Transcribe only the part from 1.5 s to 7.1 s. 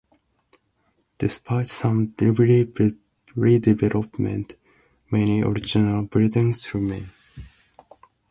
some redevelopment, many original buildings remain.